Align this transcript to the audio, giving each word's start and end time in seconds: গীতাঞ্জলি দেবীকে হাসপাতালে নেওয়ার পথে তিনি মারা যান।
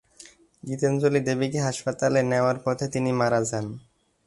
গীতাঞ্জলি 0.63 1.19
দেবীকে 1.19 1.59
হাসপাতালে 1.59 2.19
নেওয়ার 2.23 2.57
পথে 2.65 2.85
তিনি 2.93 3.11
মারা 3.11 3.39
যান। 3.43 3.65